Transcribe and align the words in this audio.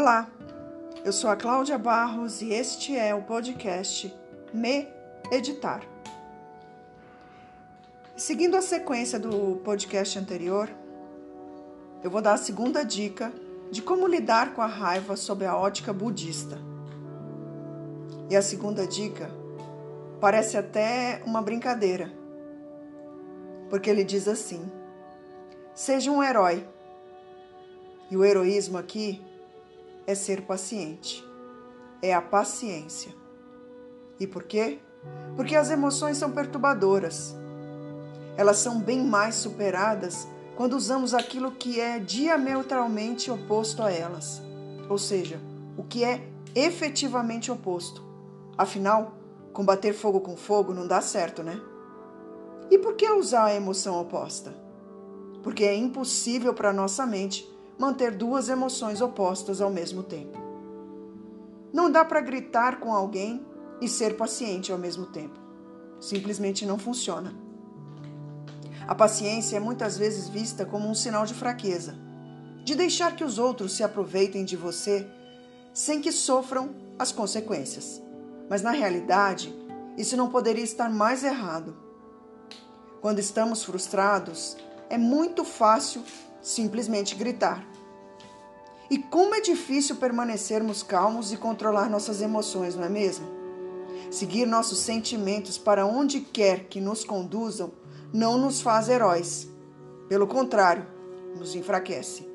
Olá, 0.00 0.26
eu 1.04 1.12
sou 1.12 1.28
a 1.28 1.36
Cláudia 1.36 1.76
Barros 1.76 2.40
e 2.40 2.54
este 2.54 2.96
é 2.96 3.14
o 3.14 3.20
podcast 3.20 4.10
Me 4.50 4.88
Editar. 5.30 5.82
Seguindo 8.16 8.56
a 8.56 8.62
sequência 8.62 9.18
do 9.18 9.56
podcast 9.56 10.18
anterior, 10.18 10.70
eu 12.02 12.10
vou 12.10 12.22
dar 12.22 12.32
a 12.32 12.38
segunda 12.38 12.82
dica 12.82 13.30
de 13.70 13.82
como 13.82 14.06
lidar 14.06 14.54
com 14.54 14.62
a 14.62 14.66
raiva 14.66 15.16
sob 15.16 15.44
a 15.44 15.54
ótica 15.54 15.92
budista. 15.92 16.56
E 18.30 18.34
a 18.34 18.40
segunda 18.40 18.86
dica 18.86 19.30
parece 20.18 20.56
até 20.56 21.22
uma 21.26 21.42
brincadeira, 21.42 22.10
porque 23.68 23.90
ele 23.90 24.02
diz 24.02 24.26
assim: 24.26 24.66
seja 25.74 26.10
um 26.10 26.22
herói. 26.22 26.66
E 28.10 28.16
o 28.16 28.24
heroísmo 28.24 28.78
aqui 28.78 29.28
é 30.06 30.14
ser 30.14 30.42
paciente, 30.42 31.24
é 32.02 32.14
a 32.14 32.22
paciência. 32.22 33.12
E 34.18 34.26
por 34.26 34.44
quê? 34.44 34.78
Porque 35.36 35.56
as 35.56 35.70
emoções 35.70 36.16
são 36.16 36.30
perturbadoras. 36.30 37.34
Elas 38.36 38.58
são 38.58 38.80
bem 38.80 39.04
mais 39.04 39.34
superadas 39.36 40.26
quando 40.56 40.74
usamos 40.74 41.14
aquilo 41.14 41.52
que 41.52 41.80
é 41.80 41.98
diametralmente 41.98 43.30
oposto 43.30 43.82
a 43.82 43.90
elas, 43.90 44.42
ou 44.88 44.98
seja, 44.98 45.40
o 45.76 45.82
que 45.82 46.04
é 46.04 46.28
efetivamente 46.54 47.50
oposto. 47.50 48.04
Afinal, 48.58 49.14
combater 49.52 49.92
fogo 49.94 50.20
com 50.20 50.36
fogo 50.36 50.74
não 50.74 50.86
dá 50.86 51.00
certo, 51.00 51.42
né? 51.42 51.58
E 52.70 52.78
por 52.78 52.94
que 52.94 53.08
usar 53.10 53.44
a 53.46 53.54
emoção 53.54 54.00
oposta? 54.00 54.54
Porque 55.42 55.64
é 55.64 55.74
impossível 55.74 56.52
para 56.52 56.72
nossa 56.72 57.06
mente 57.06 57.50
manter 57.80 58.14
duas 58.14 58.50
emoções 58.50 59.00
opostas 59.00 59.58
ao 59.58 59.70
mesmo 59.70 60.02
tempo. 60.02 60.38
Não 61.72 61.90
dá 61.90 62.04
para 62.04 62.20
gritar 62.20 62.78
com 62.78 62.92
alguém 62.92 63.42
e 63.80 63.88
ser 63.88 64.18
paciente 64.18 64.70
ao 64.70 64.76
mesmo 64.76 65.06
tempo. 65.06 65.40
Simplesmente 65.98 66.66
não 66.66 66.78
funciona. 66.78 67.34
A 68.86 68.94
paciência 68.94 69.56
é 69.56 69.60
muitas 69.60 69.96
vezes 69.96 70.28
vista 70.28 70.66
como 70.66 70.90
um 70.90 70.94
sinal 70.94 71.24
de 71.24 71.32
fraqueza, 71.32 71.94
de 72.62 72.74
deixar 72.74 73.16
que 73.16 73.24
os 73.24 73.38
outros 73.38 73.72
se 73.72 73.82
aproveitem 73.82 74.44
de 74.44 74.58
você 74.58 75.08
sem 75.72 76.02
que 76.02 76.12
sofram 76.12 76.74
as 76.98 77.10
consequências. 77.10 78.02
Mas 78.50 78.60
na 78.60 78.72
realidade, 78.72 79.54
isso 79.96 80.18
não 80.18 80.28
poderia 80.28 80.64
estar 80.64 80.90
mais 80.90 81.24
errado. 81.24 81.74
Quando 83.00 83.20
estamos 83.20 83.64
frustrados, 83.64 84.54
é 84.90 84.98
muito 84.98 85.46
fácil 85.46 86.02
simplesmente 86.42 87.14
gritar. 87.14 87.66
E 88.90 88.98
como 88.98 89.34
é 89.34 89.40
difícil 89.40 89.96
permanecermos 89.96 90.82
calmos 90.82 91.32
e 91.32 91.36
controlar 91.36 91.88
nossas 91.88 92.20
emoções, 92.20 92.74
não 92.74 92.84
é 92.84 92.88
mesmo? 92.88 93.26
Seguir 94.10 94.46
nossos 94.46 94.80
sentimentos 94.80 95.56
para 95.56 95.86
onde 95.86 96.20
quer 96.20 96.64
que 96.64 96.80
nos 96.80 97.04
conduzam 97.04 97.72
não 98.12 98.36
nos 98.36 98.60
faz 98.60 98.88
heróis. 98.88 99.48
Pelo 100.08 100.26
contrário, 100.26 100.84
nos 101.38 101.54
enfraquece. 101.54 102.28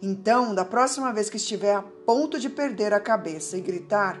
Então, 0.00 0.54
da 0.54 0.64
próxima 0.64 1.12
vez 1.12 1.28
que 1.28 1.36
estiver 1.36 1.74
a 1.74 1.82
ponto 1.82 2.38
de 2.38 2.48
perder 2.48 2.94
a 2.94 3.00
cabeça 3.00 3.58
e 3.58 3.60
gritar, 3.60 4.18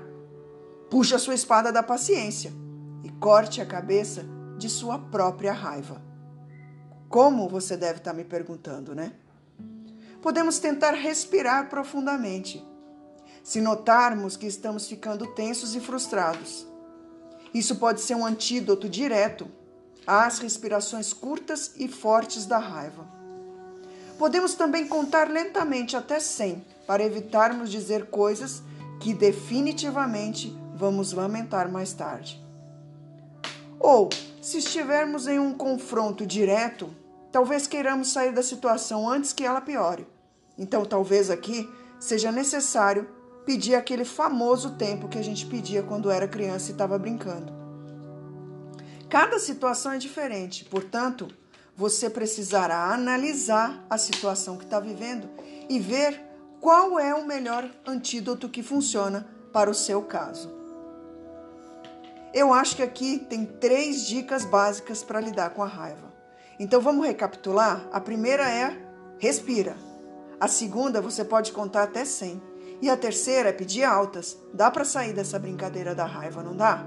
puxe 0.90 1.14
a 1.14 1.18
sua 1.18 1.34
espada 1.34 1.72
da 1.72 1.82
paciência 1.82 2.52
e 3.02 3.08
corte 3.12 3.60
a 3.60 3.66
cabeça 3.66 4.26
de 4.58 4.68
sua 4.68 4.98
própria 4.98 5.52
raiva. 5.52 6.02
Como 7.08 7.48
você 7.48 7.76
deve 7.76 7.98
estar 7.98 8.12
me 8.12 8.24
perguntando, 8.24 8.94
né? 8.94 9.12
Podemos 10.20 10.58
tentar 10.58 10.92
respirar 10.92 11.68
profundamente. 11.68 12.64
Se 13.44 13.60
notarmos 13.60 14.36
que 14.36 14.46
estamos 14.46 14.88
ficando 14.88 15.26
tensos 15.28 15.76
e 15.76 15.80
frustrados, 15.80 16.66
isso 17.54 17.76
pode 17.76 18.00
ser 18.00 18.16
um 18.16 18.26
antídoto 18.26 18.88
direto 18.88 19.48
às 20.06 20.40
respirações 20.40 21.12
curtas 21.12 21.72
e 21.76 21.86
fortes 21.86 22.44
da 22.44 22.58
raiva. 22.58 23.06
Podemos 24.18 24.54
também 24.54 24.88
contar 24.88 25.30
lentamente 25.30 25.96
até 25.96 26.18
100 26.18 26.64
para 26.86 27.04
evitarmos 27.04 27.70
dizer 27.70 28.06
coisas 28.06 28.62
que 29.00 29.14
definitivamente 29.14 30.56
vamos 30.74 31.12
lamentar 31.12 31.70
mais 31.70 31.92
tarde. 31.92 32.45
Ou, 33.86 34.08
se 34.42 34.58
estivermos 34.58 35.28
em 35.28 35.38
um 35.38 35.54
confronto 35.54 36.26
direto, 36.26 36.90
talvez 37.30 37.68
queiramos 37.68 38.10
sair 38.10 38.32
da 38.32 38.42
situação 38.42 39.08
antes 39.08 39.32
que 39.32 39.44
ela 39.44 39.60
piore. 39.60 40.04
Então, 40.58 40.84
talvez 40.84 41.30
aqui 41.30 41.70
seja 42.00 42.32
necessário 42.32 43.08
pedir 43.44 43.76
aquele 43.76 44.04
famoso 44.04 44.72
tempo 44.72 45.06
que 45.06 45.16
a 45.16 45.22
gente 45.22 45.46
pedia 45.46 45.84
quando 45.84 46.10
era 46.10 46.26
criança 46.26 46.70
e 46.70 46.72
estava 46.72 46.98
brincando. 46.98 47.52
Cada 49.08 49.38
situação 49.38 49.92
é 49.92 49.98
diferente, 49.98 50.64
portanto, 50.64 51.28
você 51.76 52.10
precisará 52.10 52.92
analisar 52.92 53.86
a 53.88 53.96
situação 53.96 54.56
que 54.56 54.64
está 54.64 54.80
vivendo 54.80 55.28
e 55.68 55.78
ver 55.78 56.20
qual 56.60 56.98
é 56.98 57.14
o 57.14 57.24
melhor 57.24 57.70
antídoto 57.86 58.48
que 58.48 58.64
funciona 58.64 59.28
para 59.52 59.70
o 59.70 59.74
seu 59.74 60.02
caso. 60.02 60.65
Eu 62.36 62.52
acho 62.52 62.76
que 62.76 62.82
aqui 62.82 63.18
tem 63.18 63.46
três 63.46 64.02
dicas 64.02 64.44
básicas 64.44 65.02
para 65.02 65.22
lidar 65.22 65.54
com 65.54 65.62
a 65.62 65.66
raiva. 65.66 66.12
Então 66.60 66.82
vamos 66.82 67.06
recapitular? 67.06 67.88
A 67.90 67.98
primeira 67.98 68.46
é 68.46 68.76
respira. 69.18 69.74
A 70.38 70.46
segunda 70.46 71.00
você 71.00 71.24
pode 71.24 71.50
contar 71.50 71.84
até 71.84 72.04
100. 72.04 72.42
E 72.82 72.90
a 72.90 72.96
terceira 72.98 73.48
é 73.48 73.52
pedir 73.54 73.84
altas. 73.84 74.36
Dá 74.52 74.70
para 74.70 74.84
sair 74.84 75.14
dessa 75.14 75.38
brincadeira 75.38 75.94
da 75.94 76.04
raiva, 76.04 76.42
não 76.42 76.54
dá? 76.54 76.84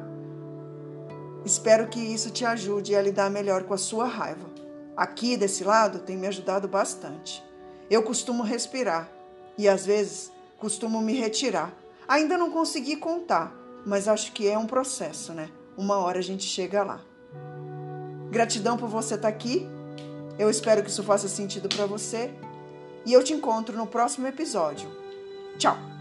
Espero 1.43 1.87
que 1.87 1.99
isso 1.99 2.29
te 2.29 2.45
ajude 2.45 2.95
a 2.95 3.01
lidar 3.01 3.31
melhor 3.31 3.63
com 3.63 3.73
a 3.73 3.77
sua 3.79 4.05
raiva. 4.05 4.47
Aqui 4.95 5.35
desse 5.35 5.63
lado 5.63 5.97
tem 5.97 6.15
me 6.15 6.27
ajudado 6.27 6.67
bastante. 6.67 7.43
Eu 7.89 8.03
costumo 8.03 8.43
respirar 8.43 9.09
e 9.57 9.67
às 9.67 9.83
vezes 9.83 10.31
costumo 10.59 11.01
me 11.01 11.13
retirar. 11.19 11.73
Ainda 12.07 12.37
não 12.37 12.51
consegui 12.51 12.97
contar, 12.97 13.51
mas 13.85 14.07
acho 14.07 14.31
que 14.31 14.47
é 14.47 14.57
um 14.57 14.65
processo, 14.65 15.33
né? 15.33 15.49
Uma 15.77 15.97
hora 15.97 16.19
a 16.19 16.23
gente 16.23 16.43
chega 16.43 16.83
lá. 16.83 16.99
Gratidão 18.29 18.77
por 18.77 18.89
você 18.89 19.15
estar 19.15 19.29
tá 19.29 19.33
aqui. 19.33 19.67
Eu 20.37 20.49
espero 20.49 20.83
que 20.83 20.89
isso 20.89 21.03
faça 21.03 21.27
sentido 21.27 21.67
para 21.67 21.85
você 21.85 22.31
e 23.05 23.13
eu 23.13 23.23
te 23.23 23.33
encontro 23.33 23.77
no 23.77 23.87
próximo 23.87 24.27
episódio. 24.27 24.89
Tchau! 25.57 25.98